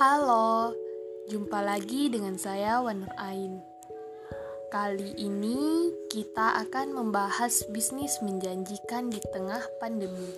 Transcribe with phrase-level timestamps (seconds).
[0.00, 0.72] Halo,
[1.28, 3.60] jumpa lagi dengan saya Wanur Ain.
[4.72, 10.32] Kali ini kita akan membahas bisnis menjanjikan di tengah pandemi.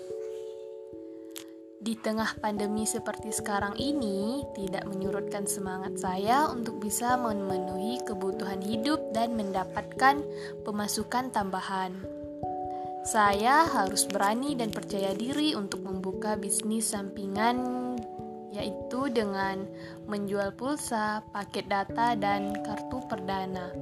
[1.78, 9.14] Di tengah pandemi seperti sekarang ini, tidak menyurutkan semangat saya untuk bisa memenuhi kebutuhan hidup
[9.14, 10.26] dan mendapatkan
[10.66, 11.94] pemasukan tambahan.
[13.06, 17.81] Saya harus berani dan percaya diri untuk membuka bisnis sampingan
[18.52, 19.64] yaitu dengan
[20.06, 23.72] menjual pulsa, paket data, dan kartu perdana.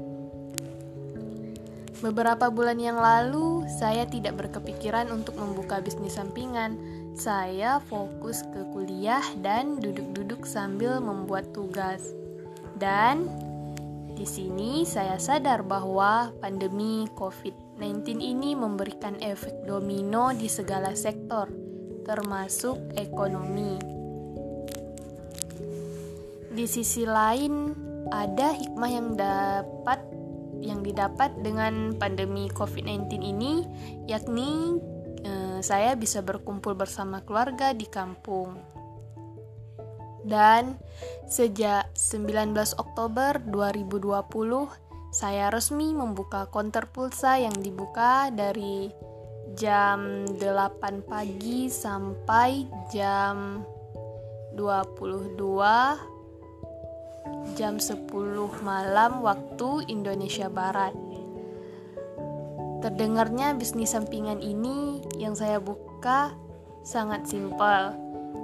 [2.01, 6.81] Beberapa bulan yang lalu, saya tidak berkepikiran untuk membuka bisnis sampingan.
[7.13, 12.01] Saya fokus ke kuliah dan duduk-duduk sambil membuat tugas.
[12.81, 13.29] Dan
[14.17, 21.53] di sini saya sadar bahwa pandemi COVID-19 ini memberikan efek domino di segala sektor,
[22.09, 24.00] termasuk ekonomi.
[26.51, 27.71] Di sisi lain,
[28.11, 30.03] ada hikmah yang dapat
[30.61, 33.65] yang didapat dengan pandemi COVID-19 ini,
[34.11, 34.77] yakni
[35.25, 38.61] eh, saya bisa berkumpul bersama keluarga di kampung.
[40.21, 40.77] Dan
[41.31, 44.69] sejak 19 Oktober 2020,
[45.11, 48.93] saya resmi membuka konter pulsa yang dibuka dari
[49.57, 53.65] jam 8 pagi sampai jam
[54.55, 56.20] 22
[57.61, 58.09] jam 10
[58.65, 60.97] malam waktu Indonesia Barat.
[62.81, 66.33] Terdengarnya bisnis sampingan ini yang saya buka
[66.81, 67.93] sangat simpel.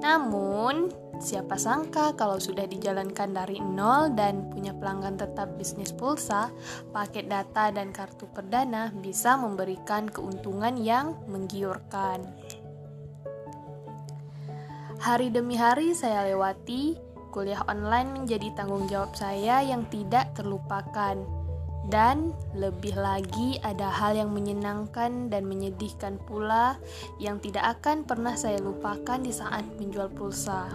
[0.04, 6.52] Namun, siapa sangka kalau sudah dijalankan dari nol dan punya pelanggan tetap bisnis pulsa,
[6.92, 12.20] paket data dan kartu perdana bisa memberikan keuntungan yang menggiurkan.
[15.00, 17.05] Hari demi hari saya lewati
[17.36, 21.20] kuliah online menjadi tanggung jawab saya yang tidak terlupakan.
[21.86, 26.80] Dan lebih lagi ada hal yang menyenangkan dan menyedihkan pula
[27.22, 30.66] yang tidak akan pernah saya lupakan di saat menjual pulsa.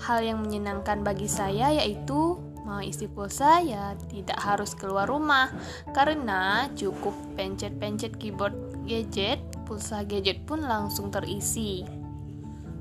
[0.00, 5.52] Hal yang menyenangkan bagi saya yaitu mau isi pulsa ya tidak harus keluar rumah
[5.92, 8.56] karena cukup pencet-pencet keyboard
[8.88, 11.99] gadget, pulsa gadget pun langsung terisi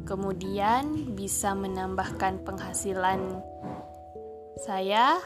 [0.10, 3.46] kemudian bisa menambahkan penghasilan
[4.58, 5.22] saya.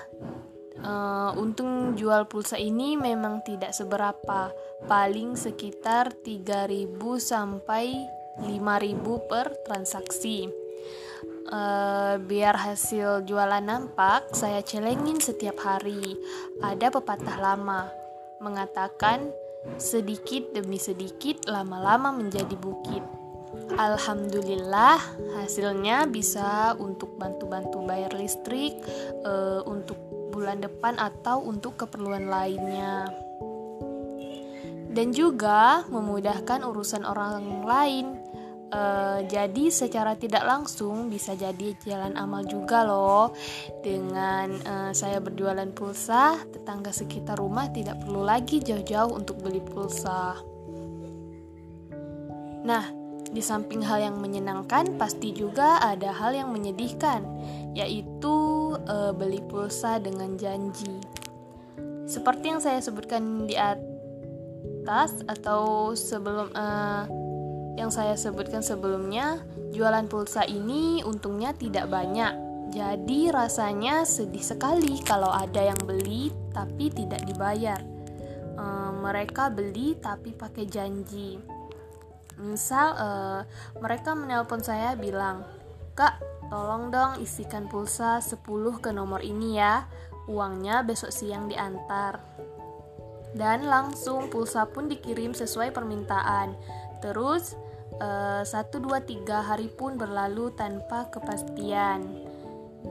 [0.83, 4.51] Uh, untung jual pulsa ini memang tidak seberapa.
[4.83, 7.95] Paling sekitar 3000 sampai
[8.43, 10.51] 5000 per transaksi.
[11.47, 16.19] Uh, biar hasil jualan nampak saya celengin setiap hari.
[16.59, 17.87] Ada pepatah lama
[18.43, 19.31] mengatakan
[19.79, 23.22] sedikit demi sedikit lama-lama menjadi bukit
[23.73, 25.01] Alhamdulillah
[25.37, 28.77] hasilnya bisa untuk bantu-bantu bayar listrik
[29.25, 29.97] uh, untuk
[30.33, 33.09] bulan depan atau untuk keperluan lainnya.
[34.93, 38.07] Dan juga memudahkan urusan orang lain.
[38.73, 43.29] Uh, jadi secara tidak langsung bisa jadi jalan amal juga loh
[43.85, 50.41] dengan uh, saya berjualan pulsa tetangga sekitar rumah tidak perlu lagi jauh-jauh untuk beli pulsa.
[52.65, 53.02] Nah,
[53.33, 57.25] di samping hal yang menyenangkan, pasti juga ada hal yang menyedihkan,
[57.73, 58.37] yaitu
[58.85, 61.01] e, beli pulsa dengan janji.
[62.05, 66.65] Seperti yang saya sebutkan di atas atau sebelum e,
[67.73, 69.41] yang saya sebutkan sebelumnya,
[69.73, 72.37] jualan pulsa ini untungnya tidak banyak.
[72.69, 77.81] Jadi rasanya sedih sekali kalau ada yang beli tapi tidak dibayar.
[78.53, 78.65] E,
[79.01, 81.62] mereka beli tapi pakai janji
[82.41, 83.41] Misal uh,
[83.77, 85.45] mereka menelpon saya bilang,
[85.93, 86.17] "Kak,
[86.49, 89.85] tolong dong isikan pulsa 10 ke nomor ini ya.
[90.25, 92.19] Uangnya besok siang diantar."
[93.33, 96.53] Dan langsung pulsa pun dikirim sesuai permintaan.
[97.01, 97.57] Terus
[97.97, 102.29] uh, 1 2 3 hari pun berlalu tanpa kepastian.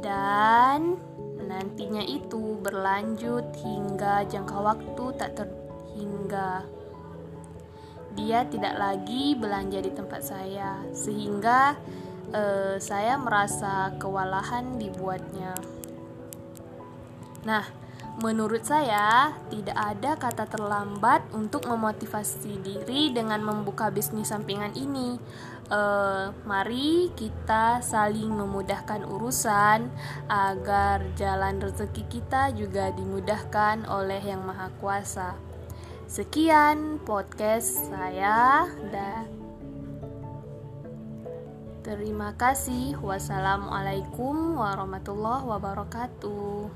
[0.02, 0.99] Dan
[1.46, 6.81] nantinya itu berlanjut hingga jangka waktu tak terhingga
[8.17, 11.76] dia tidak lagi belanja di tempat saya, sehingga
[12.32, 15.56] uh, saya merasa kewalahan dibuatnya.
[17.43, 17.67] Nah,
[18.23, 25.17] menurut saya tidak ada kata terlambat untuk memotivasi diri dengan membuka bisnis sampingan ini.
[25.73, 29.88] Uh, mari kita saling memudahkan urusan
[30.29, 35.51] agar jalan rezeki kita juga dimudahkan oleh Yang Maha Kuasa.
[36.12, 39.32] Sekian podcast saya dan
[41.81, 43.00] Terima kasih.
[43.00, 46.69] Wassalamualaikum warahmatullahi wabarakatuh.